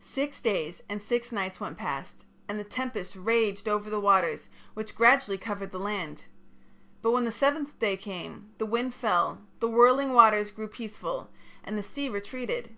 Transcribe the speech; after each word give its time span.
"Six 0.00 0.40
days 0.40 0.80
and 0.88 1.02
six 1.02 1.32
nights 1.32 1.58
went 1.58 1.76
past, 1.76 2.24
and 2.48 2.56
the 2.56 2.62
tempest 2.62 3.16
raged 3.16 3.66
over 3.66 3.90
the 3.90 3.98
waters 3.98 4.48
which 4.74 4.94
gradually 4.94 5.36
covered 5.36 5.72
the 5.72 5.80
land. 5.80 6.26
But 7.00 7.10
when 7.10 7.24
the 7.24 7.32
seventh 7.32 7.76
day 7.80 7.96
came, 7.96 8.50
the 8.58 8.64
wind 8.66 8.94
fell, 8.94 9.42
the 9.58 9.66
whirling 9.68 10.12
waters 10.12 10.52
grew 10.52 10.68
peaceful, 10.68 11.30
and 11.64 11.76
the 11.76 11.82
sea 11.82 12.08
retreated. 12.08 12.76